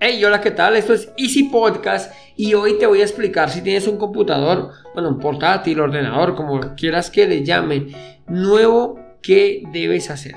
[0.00, 0.76] Hey, hola, ¿qué tal?
[0.76, 5.08] Esto es Easy Podcast y hoy te voy a explicar si tienes un computador, bueno,
[5.08, 7.88] un portátil, ordenador, como quieras que le llame,
[8.28, 10.36] nuevo, ¿qué debes hacer?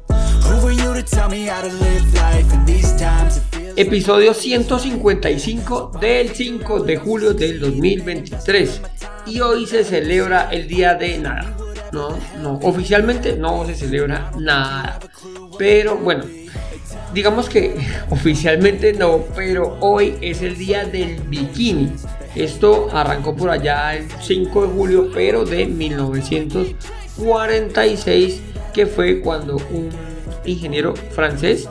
[3.77, 8.81] Episodio 155 del 5 de julio del 2023
[9.27, 11.55] y hoy se celebra el día de nada.
[11.93, 14.99] No, no, oficialmente no se celebra nada.
[15.57, 16.25] Pero bueno,
[17.13, 17.77] digamos que
[18.09, 21.93] oficialmente no, pero hoy es el día del bikini.
[22.35, 28.41] Esto arrancó por allá el 5 de julio, pero de 1946,
[28.73, 30.10] que fue cuando un
[30.45, 31.67] ingeniero francés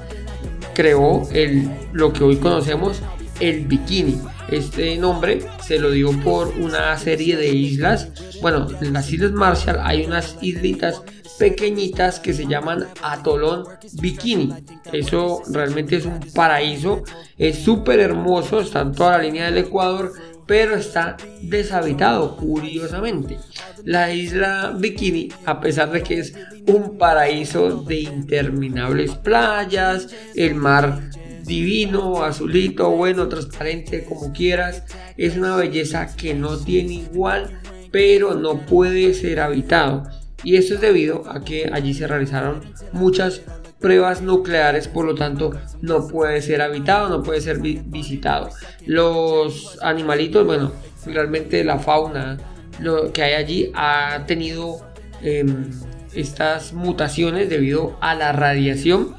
[0.74, 3.02] creó el, lo que hoy conocemos
[3.40, 4.20] el bikini.
[4.50, 8.10] Este nombre se lo dio por una serie de islas.
[8.40, 11.02] Bueno, en las Islas Marshall hay unas islitas
[11.38, 13.64] pequeñitas que se llaman Atolón
[14.00, 14.52] Bikini.
[14.92, 17.02] Eso realmente es un paraíso.
[17.38, 18.60] Es súper hermoso.
[18.60, 20.12] Está en toda la línea del Ecuador
[20.50, 23.38] pero está deshabitado, curiosamente.
[23.84, 26.34] La isla Bikini, a pesar de que es
[26.66, 31.08] un paraíso de interminables playas, el mar
[31.44, 34.82] divino, azulito, bueno, transparente, como quieras,
[35.16, 37.60] es una belleza que no tiene igual,
[37.92, 40.02] pero no puede ser habitado.
[40.42, 43.42] Y eso es debido a que allí se realizaron muchas
[43.80, 48.50] pruebas nucleares, por lo tanto no puede ser habitado, no puede ser visitado.
[48.86, 50.72] Los animalitos, bueno,
[51.06, 52.38] realmente la fauna
[52.78, 54.80] lo que hay allí ha tenido
[55.22, 55.70] em,
[56.14, 59.14] estas mutaciones debido a la radiación.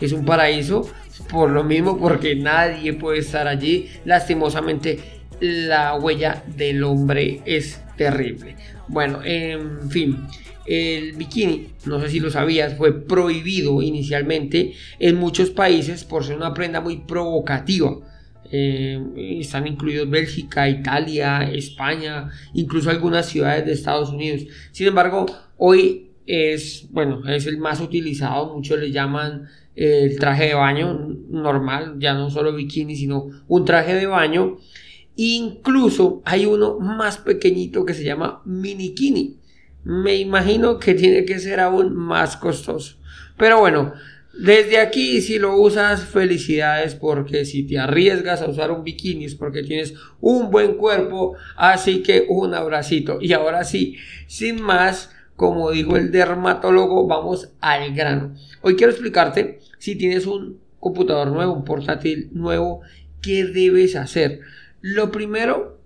[0.00, 0.88] Es un paraíso
[1.30, 3.90] por lo mismo porque nadie puede estar allí.
[4.04, 8.56] Lastimosamente la huella del hombre es terrible.
[8.88, 10.18] Bueno, en fin,
[10.66, 16.36] el bikini, no sé si lo sabías, fue prohibido inicialmente en muchos países por ser
[16.36, 17.98] una prenda muy provocativa.
[18.52, 19.00] Eh,
[19.40, 24.42] están incluidos Bélgica, Italia, España, incluso algunas ciudades de Estados Unidos.
[24.72, 25.26] Sin embargo,
[25.56, 31.16] hoy es, bueno, es el más utilizado, muchos le llaman eh, el traje de baño
[31.30, 34.58] normal, ya no solo bikini, sino un traje de baño.
[35.22, 39.40] Incluso hay uno más pequeñito que se llama minikini
[39.84, 42.96] me imagino que tiene que ser aún más costoso.
[43.36, 43.94] Pero bueno,
[44.38, 49.34] desde aquí si lo usas, felicidades porque si te arriesgas a usar un bikini es
[49.34, 53.18] porque tienes un buen cuerpo, así que un abracito.
[53.20, 58.34] Y ahora sí, sin más, como dijo el dermatólogo, vamos al grano.
[58.60, 62.82] Hoy quiero explicarte si tienes un computador nuevo, un portátil nuevo,
[63.22, 64.40] ¿qué debes hacer?
[64.80, 65.80] Lo primero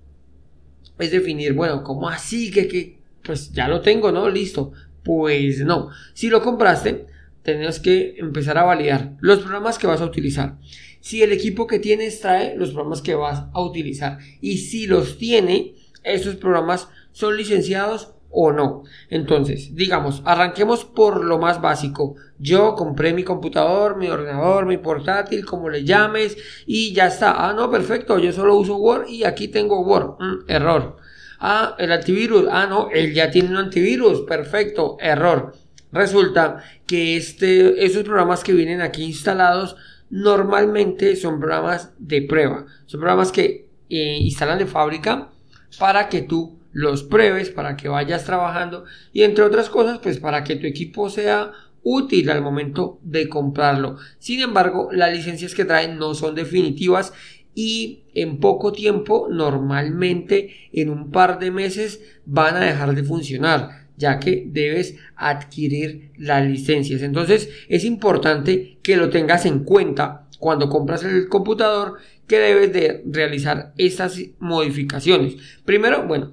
[0.99, 4.29] es definir, bueno, ¿cómo así que, que pues ya lo tengo, ¿no?
[4.29, 4.73] Listo.
[5.03, 5.91] Pues no.
[6.15, 7.07] Si lo compraste,
[7.43, 10.59] tenemos que empezar a validar los programas que vas a utilizar.
[11.01, 15.19] Si el equipo que tienes trae los programas que vas a utilizar y si los
[15.19, 18.83] tiene, esos programas son licenciados o no.
[19.09, 22.17] Entonces, digamos, arranquemos por lo más básico.
[22.39, 26.37] Yo compré mi computador, mi ordenador, mi portátil, como le llames,
[26.67, 27.49] y ya está.
[27.49, 30.17] Ah, no, perfecto, yo solo uso Word y aquí tengo Word.
[30.19, 30.97] Mm, error.
[31.39, 32.47] Ah, el antivirus.
[32.51, 34.23] Ah, no, él ya tiene un antivirus.
[34.23, 35.55] Perfecto, error.
[35.93, 39.77] Resulta que este, esos programas que vienen aquí instalados
[40.11, 42.67] normalmente son programas de prueba.
[42.87, 45.31] Son programas que eh, instalan de fábrica
[45.79, 50.45] para que tú los pruebes, para que vayas trabajando y entre otras cosas, pues para
[50.45, 53.97] que tu equipo sea útil al momento de comprarlo.
[54.19, 57.13] Sin embargo, las licencias que traen no son definitivas
[57.55, 63.85] y en poco tiempo, normalmente en un par de meses, van a dejar de funcionar
[63.97, 67.03] ya que debes adquirir las licencias.
[67.03, 73.03] Entonces es importante que lo tengas en cuenta cuando compras el computador que debes de
[73.07, 75.37] realizar estas modificaciones.
[75.65, 76.33] Primero, bueno,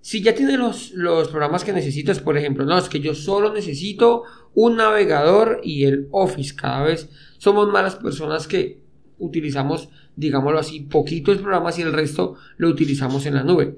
[0.00, 3.52] si ya tienes los, los programas que necesitas, por ejemplo, no, es que yo solo
[3.52, 4.22] necesito
[4.54, 6.54] un navegador y el Office.
[6.54, 8.80] Cada vez somos más las personas que
[9.18, 13.76] utilizamos, digámoslo así, poquitos programas y el resto lo utilizamos en la nube.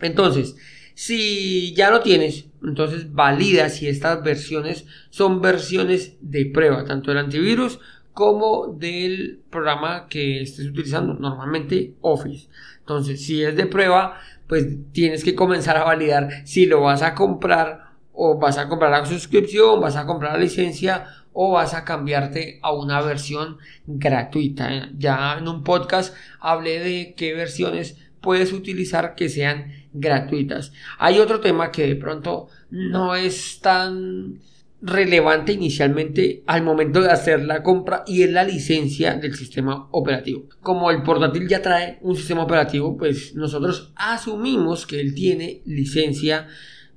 [0.00, 0.56] Entonces,
[0.96, 7.18] Si ya lo tienes, entonces valida si estas versiones son versiones de prueba, tanto del
[7.18, 7.80] antivirus
[8.12, 12.48] como del programa que estés utilizando, normalmente Office.
[12.84, 17.14] Entonces, si es de prueba, pues tienes que comenzar a validar si lo vas a
[17.14, 21.84] comprar o vas a comprar la suscripción, vas a comprar la licencia o vas a
[21.84, 24.90] cambiarte a una versión gratuita.
[24.98, 30.72] Ya en un podcast hablé de qué versiones puedes utilizar que sean gratuitas.
[30.98, 34.40] Hay otro tema que de pronto no es tan
[34.84, 40.46] relevante inicialmente al momento de hacer la compra y es la licencia del sistema operativo.
[40.60, 46.48] Como el portátil ya trae un sistema operativo, pues nosotros asumimos que él tiene licencia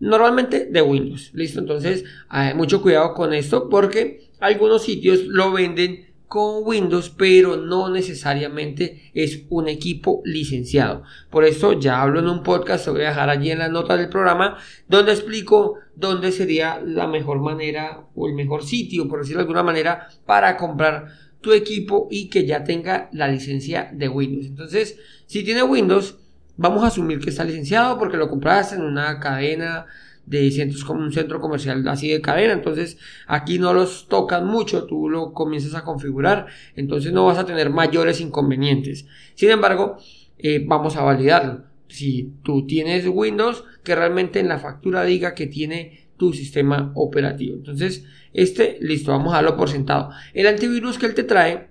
[0.01, 1.31] normalmente de Windows.
[1.33, 7.55] Listo, entonces hay mucho cuidado con esto porque algunos sitios lo venden con Windows, pero
[7.57, 11.03] no necesariamente es un equipo licenciado.
[11.29, 13.95] Por eso ya hablo en un podcast, lo voy a dejar allí en la nota
[13.95, 14.57] del programa,
[14.87, 19.63] donde explico dónde sería la mejor manera o el mejor sitio, por decirlo de alguna
[19.63, 21.07] manera, para comprar
[21.41, 24.47] tu equipo y que ya tenga la licencia de Windows.
[24.47, 26.17] Entonces, si tiene Windows,
[26.57, 29.85] vamos a asumir que está licenciado porque lo compraste en una cadena
[30.27, 32.53] de centros como un centro comercial así de cadena.
[32.53, 37.45] Entonces aquí no los tocan mucho, tú lo comienzas a configurar, entonces no vas a
[37.45, 39.07] tener mayores inconvenientes.
[39.33, 39.97] Sin embargo,
[40.37, 41.63] eh, vamos a validarlo.
[41.87, 47.55] Si tú tienes Windows, que realmente en la factura diga que tiene tu sistema operativo.
[47.55, 50.09] Entonces, este, listo, vamos a darlo por sentado.
[50.33, 51.69] El antivirus que él te trae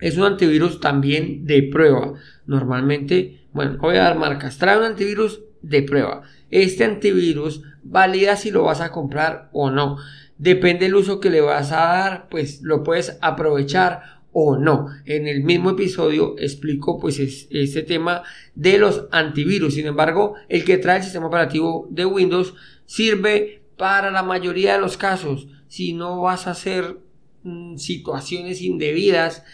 [0.00, 2.14] es un antivirus también de prueba.
[2.46, 4.56] Normalmente, bueno, voy a dar marcas.
[4.56, 6.22] Trae un antivirus de prueba.
[6.50, 9.98] Este antivirus valida si lo vas a comprar o no.
[10.38, 14.88] Depende del uso que le vas a dar, pues lo puedes aprovechar o no.
[15.04, 18.22] En el mismo episodio explico pues este tema
[18.54, 19.74] de los antivirus.
[19.74, 22.54] Sin embargo, el que trae el sistema operativo de Windows
[22.86, 25.48] sirve para la mayoría de los casos.
[25.68, 26.98] Si no vas a hacer
[27.42, 29.44] mm, situaciones indebidas,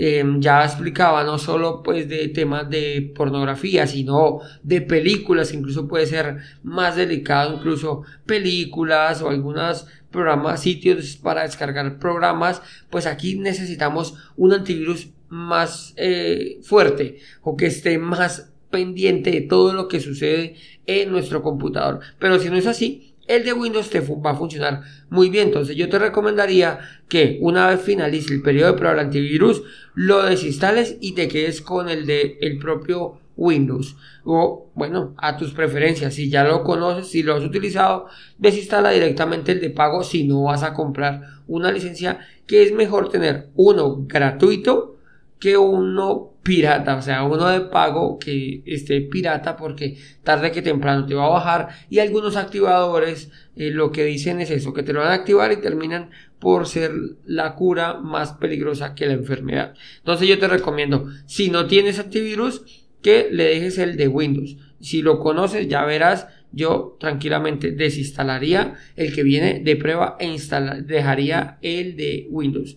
[0.00, 6.06] Em, ya explicaba no solo pues de temas de pornografía sino de películas incluso puede
[6.06, 14.14] ser más delicado incluso películas o algunos programas sitios para descargar programas pues aquí necesitamos
[14.36, 20.54] un antivirus más eh, fuerte o que esté más pendiente de todo lo que sucede
[20.86, 22.00] en nuestro computador.
[22.18, 25.48] Pero si no es así el de Windows te va a funcionar muy bien.
[25.48, 29.62] Entonces yo te recomendaría que una vez finalice el periodo de prueba del antivirus,
[29.94, 33.96] lo desinstales y te quedes con el de el propio Windows.
[34.24, 36.14] O bueno, a tus preferencias.
[36.14, 38.06] Si ya lo conoces, si lo has utilizado,
[38.38, 43.08] desinstala directamente el de pago si no vas a comprar una licencia, que es mejor
[43.08, 44.97] tener uno gratuito
[45.38, 51.06] que uno pirata, o sea, uno de pago que esté pirata porque tarde que temprano
[51.06, 54.92] te va a bajar y algunos activadores eh, lo que dicen es eso, que te
[54.92, 56.92] lo van a activar y terminan por ser
[57.26, 59.74] la cura más peligrosa que la enfermedad.
[59.98, 62.62] Entonces yo te recomiendo, si no tienes antivirus,
[63.02, 64.56] que le dejes el de Windows.
[64.80, 70.36] Si lo conoces, ya verás, yo tranquilamente desinstalaría el que viene de prueba e
[70.82, 72.76] dejaría el de Windows.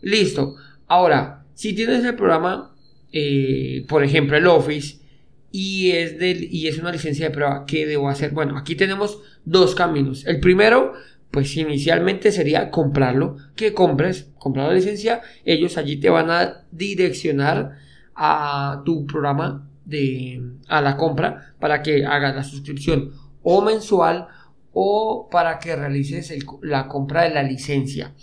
[0.00, 0.56] Listo.
[0.88, 2.72] Ahora, si tienes el programa
[3.12, 4.98] eh, por ejemplo, el Office,
[5.50, 8.30] y es, y es una licencia de prueba, ¿qué debo hacer?
[8.30, 10.24] Bueno, aquí tenemos dos caminos.
[10.26, 10.94] El primero,
[11.30, 17.76] pues inicialmente sería comprarlo, que compres, comprar la licencia, ellos allí te van a direccionar
[18.14, 24.28] a tu programa de, a la compra para que hagas la suscripción o mensual
[24.72, 26.32] o para que realices
[26.62, 28.14] la compra de la licencia.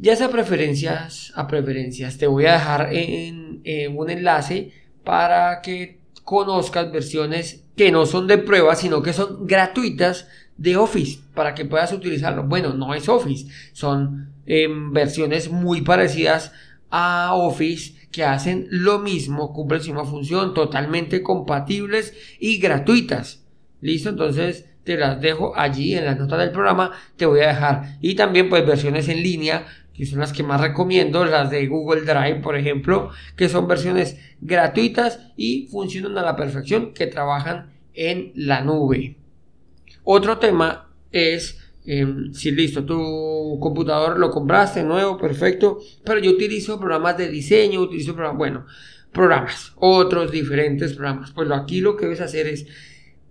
[0.00, 3.62] Ya sea preferencias a preferencias, te voy a dejar en,
[3.96, 10.28] un enlace para que conozcas versiones que no son de prueba, sino que son gratuitas
[10.56, 12.44] de Office para que puedas utilizarlo.
[12.44, 16.52] Bueno, no es Office, son em, versiones muy parecidas
[16.90, 23.44] a Office que hacen lo mismo, cumplen la misma función, totalmente compatibles y gratuitas.
[23.80, 24.10] ¿Listo?
[24.10, 27.98] Entonces te las dejo allí en las notas del programa, te voy a dejar.
[28.00, 29.66] Y también pues versiones en línea
[29.98, 34.16] que son las que más recomiendo, las de Google Drive, por ejemplo, que son versiones
[34.40, 39.16] gratuitas y funcionan a la perfección, que trabajan en la nube.
[40.04, 46.78] Otro tema es em, si listo, tu computador lo compraste nuevo, perfecto, pero yo utilizo
[46.78, 48.66] programas de diseño, utilizo programas, bueno,
[49.12, 51.32] programas, otros diferentes programas.
[51.32, 52.66] Pues aquí lo que debes hacer es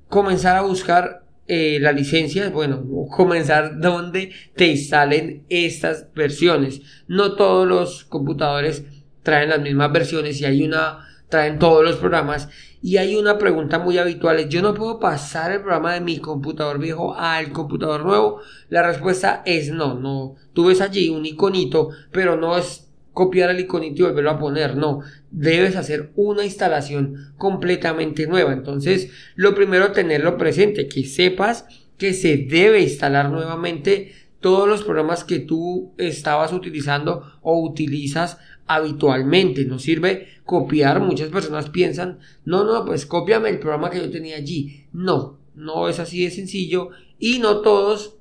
[0.10, 6.82] comenzar a buscar eh, la licencia, bueno, comenzar donde te instalen estas versiones.
[7.08, 8.84] No todos los computadores
[9.24, 12.50] traen las mismas versiones y hay una traen todos los programas
[12.82, 16.80] y hay una pregunta muy habitual, ¿yo no puedo pasar el programa de mi computador
[16.80, 18.40] viejo al computador nuevo?
[18.70, 20.36] La respuesta es no, no.
[20.54, 22.87] Tú ves allí un iconito, pero no es
[23.18, 25.00] copiar el iconito y volverlo a poner, no.
[25.32, 28.54] Debes hacer una instalación completamente nueva.
[28.54, 31.66] Entonces, lo primero, tenerlo presente, que sepas
[31.98, 39.66] que se debe instalar nuevamente todos los programas que tú estabas utilizando o utilizas habitualmente.
[39.66, 41.00] No sirve copiar.
[41.00, 44.86] Muchas personas piensan, no, no, pues cópiame el programa que yo tenía allí.
[44.94, 48.20] No, no es así de sencillo y no todos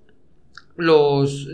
[0.75, 1.51] los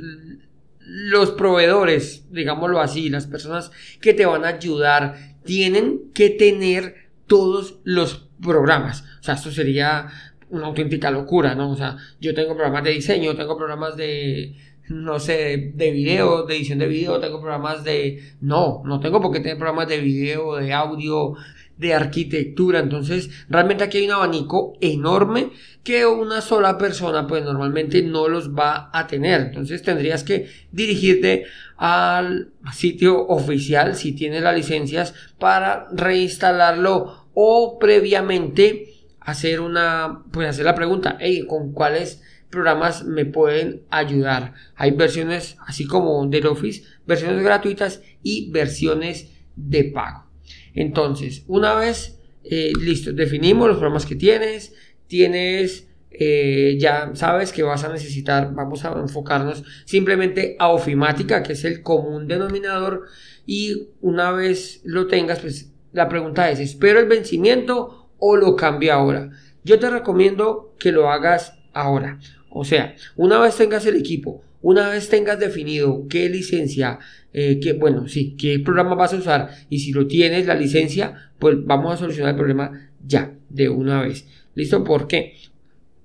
[0.86, 3.70] los proveedores, digámoslo así, las personas
[4.00, 9.04] que te van a ayudar, tienen que tener todos los programas.
[9.20, 10.08] O sea, esto sería
[10.50, 11.70] una auténtica locura, ¿no?
[11.70, 14.54] O sea, yo tengo programas de diseño, tengo programas de,
[14.88, 18.34] no sé, de video, de edición de video, tengo programas de...
[18.40, 21.34] No, no tengo por qué tener programas de video, de audio,
[21.76, 22.78] de arquitectura.
[22.78, 25.50] Entonces, realmente aquí hay un abanico enorme
[25.82, 29.40] que una sola persona pues normalmente no los va a tener.
[29.40, 31.44] Entonces tendrías que dirigirte
[31.76, 38.88] al sitio oficial si tienes las licencias para reinstalarlo o previamente
[39.20, 44.54] hacer una pues hacer la pregunta, hey, ¿con cuáles programas me pueden ayudar?
[44.76, 50.26] Hay versiones así como del Office, versiones gratuitas y versiones de pago.
[50.74, 54.74] Entonces, una vez eh, listo, definimos los programas que tienes,
[55.06, 61.52] tienes, eh, ya sabes que vas a necesitar, vamos a enfocarnos simplemente a ofimática, que
[61.52, 63.06] es el común denominador,
[63.46, 68.92] y una vez lo tengas, pues la pregunta es, ¿espero el vencimiento o lo cambio
[68.92, 69.30] ahora?
[69.64, 72.18] Yo te recomiendo que lo hagas ahora.
[72.54, 76.98] O sea, una vez tengas el equipo, una vez tengas definido qué licencia,
[77.32, 81.32] eh, qué, bueno, sí, qué programa vas a usar y si lo tienes, la licencia,
[81.38, 84.26] pues vamos a solucionar el problema ya, de una vez.
[84.54, 84.84] ¿Listo?
[84.84, 85.34] ¿Por qué?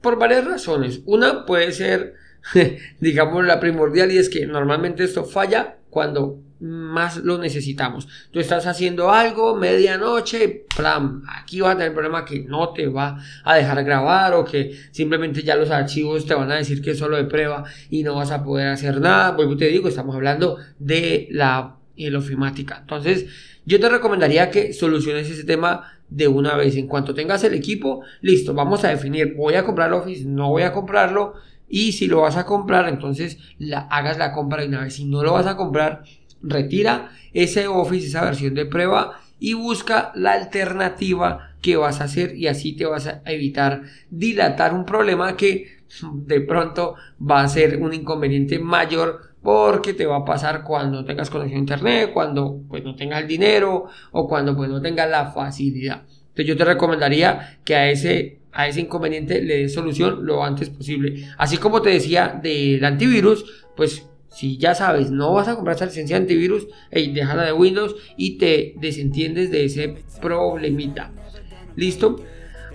[0.01, 1.01] Por varias razones.
[1.05, 2.15] Una puede ser,
[2.99, 8.07] digamos, la primordial y es que normalmente esto falla cuando más lo necesitamos.
[8.31, 12.87] Tú estás haciendo algo, medianoche, plan, aquí va a tener el problema que no te
[12.87, 16.91] va a dejar grabar o que simplemente ya los archivos te van a decir que
[16.91, 19.31] es solo de prueba y no vas a poder hacer nada.
[19.31, 21.77] Vuelvo te digo, estamos hablando de la
[22.17, 22.77] ofimática.
[22.81, 23.25] Entonces,
[23.65, 26.75] yo te recomendaría que soluciones ese tema de una vez.
[26.75, 30.63] En cuanto tengas el equipo, listo, vamos a definir, voy a comprar Office, no voy
[30.63, 31.33] a comprarlo.
[31.69, 33.37] Y si lo vas a comprar, entonces
[33.89, 34.93] hagas la compra de una vez.
[34.95, 36.03] Si no lo vas a comprar,
[36.41, 42.35] retira ese Office, esa versión de prueba y busca la alternativa que vas a hacer
[42.35, 45.77] y así te vas a evitar dilatar un problema que
[46.13, 51.29] de pronto va a ser un inconveniente mayor porque te va a pasar cuando tengas
[51.29, 55.31] conexión a internet, cuando pues no tengas el dinero o cuando pues no tengas la
[55.31, 56.01] facilidad.
[56.01, 60.69] Entonces yo te recomendaría que a ese, a ese inconveniente le des solución lo antes
[60.69, 61.29] posible.
[61.37, 65.87] Así como te decía del antivirus, pues si ya sabes, no vas a comprar esa
[65.87, 71.11] licencia antivirus, hey, déjala de Windows y te desentiendes de ese problemita.
[71.75, 72.23] ¿Listo?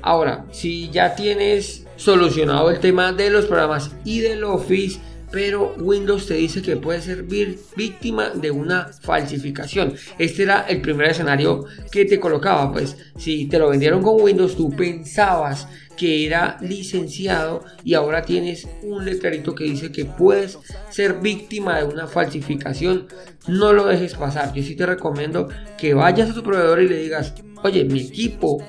[0.03, 4.99] Ahora, si ya tienes solucionado el tema de los programas y del Office,
[5.31, 9.95] pero Windows te dice que puede ser víctima de una falsificación.
[10.19, 14.57] Este era el primer escenario que te colocaba, pues si te lo vendieron con Windows,
[14.57, 20.59] tú pensabas que era licenciado y ahora tienes un letrerito que dice que puedes
[20.91, 23.09] ser víctima de una falsificación,
[23.49, 24.53] no lo dejes pasar.
[24.53, 28.63] Yo sí te recomiendo que vayas a tu proveedor y le digas, oye, mi equipo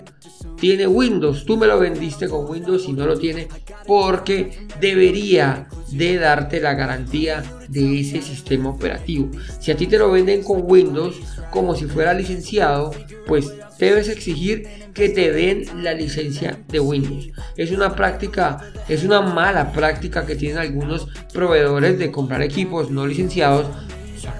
[0.59, 3.47] tiene Windows, tú me lo vendiste con Windows y no lo tiene
[3.85, 9.29] porque debería de darte la garantía de ese sistema operativo.
[9.59, 11.15] Si a ti te lo venden con Windows
[11.51, 12.91] como si fuera licenciado,
[13.25, 17.29] pues debes exigir que te den la licencia de Windows.
[17.57, 23.07] Es una práctica, es una mala práctica que tienen algunos proveedores de comprar equipos no
[23.07, 23.67] licenciados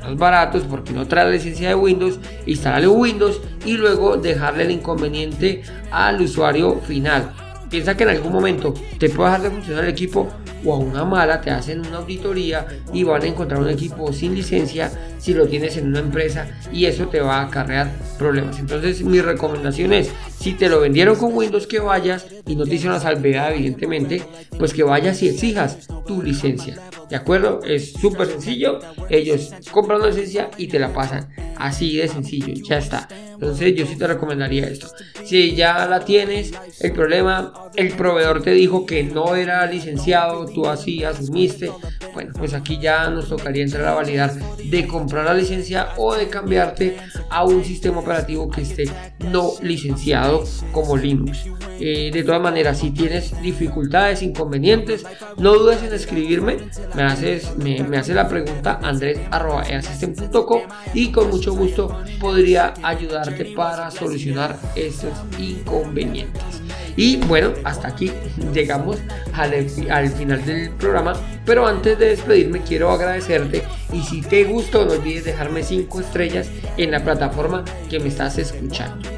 [0.04, 4.72] son baratos porque no trae la licencia de Windows, instalarle Windows y luego dejarle el
[4.72, 7.34] inconveniente al usuario final.
[7.74, 10.30] Piensa que en algún momento te puede dejar de funcionar el equipo
[10.64, 14.36] o a una mala te hacen una auditoría y van a encontrar un equipo sin
[14.36, 18.60] licencia si lo tienes en una empresa y eso te va a acarrear problemas.
[18.60, 22.76] Entonces mi recomendación es, si te lo vendieron con Windows que vayas y no te
[22.76, 24.22] hicieron la salvedad evidentemente,
[24.60, 26.76] pues que vayas y exijas tu licencia.
[27.10, 27.62] ¿De acuerdo?
[27.64, 28.80] Es súper sencillo.
[29.10, 31.30] Ellos compran una licencia y te la pasan.
[31.58, 32.54] Así de sencillo.
[32.68, 33.08] Ya está.
[33.34, 34.88] Entonces yo sí te recomendaría esto.
[35.24, 40.68] Si ya la tienes, el problema el proveedor te dijo que no era licenciado, tú
[40.68, 41.72] así asumiste,
[42.14, 46.28] bueno, pues aquí ya nos tocaría entrar a validar de comprar la licencia o de
[46.30, 46.98] cambiarte
[47.30, 48.86] a un sistema operativo que esté
[49.32, 51.46] no licenciado como Linux.
[51.80, 55.04] Eh, de todas maneras, si tienes dificultades, inconvenientes,
[55.38, 56.58] no dudes en escribirme,
[56.96, 60.62] me haces, me, haces la pregunta andres.easystem.com
[60.94, 66.62] y con mucho gusto podría ayudarte para solucionar estos inconvenientes.
[66.96, 68.12] Y bueno, hasta aquí
[68.54, 68.98] llegamos
[69.34, 69.54] al,
[69.90, 71.14] al, final del programa.
[71.46, 76.50] Pero antes de despedirme quiero agradecerte y si te gustó no olvides dejarme 5 estrellas
[76.78, 79.10] en la plataforma que me estás escuchando.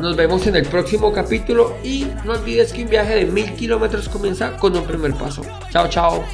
[0.00, 4.08] Nos vemos en el próximo capítulo y no olvides que un viaje de mil kilómetros
[4.08, 5.42] comienza con un primer paso.
[5.70, 6.24] Chao, chao.